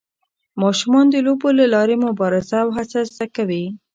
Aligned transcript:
ماشومان 0.61 1.05
د 1.09 1.15
لوبو 1.25 1.49
له 1.59 1.65
لارې 1.73 1.95
مبارزه 2.05 2.57
او 2.63 2.69
هڅه 2.77 2.99
زده 3.11 3.25
کوي. 3.35 3.63